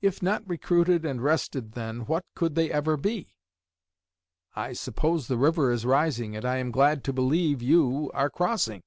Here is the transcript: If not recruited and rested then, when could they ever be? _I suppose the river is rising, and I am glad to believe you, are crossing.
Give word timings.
If 0.00 0.22
not 0.22 0.48
recruited 0.48 1.04
and 1.04 1.22
rested 1.22 1.72
then, 1.72 2.06
when 2.06 2.22
could 2.34 2.54
they 2.54 2.70
ever 2.70 2.96
be? 2.96 3.34
_I 4.56 4.74
suppose 4.74 5.28
the 5.28 5.36
river 5.36 5.70
is 5.70 5.84
rising, 5.84 6.34
and 6.34 6.42
I 6.46 6.56
am 6.56 6.70
glad 6.72 7.04
to 7.04 7.12
believe 7.12 7.60
you, 7.60 8.10
are 8.14 8.30
crossing. 8.30 8.80